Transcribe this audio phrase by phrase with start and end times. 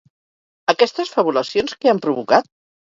[0.73, 2.55] Aquestes fabulacions què han provocat?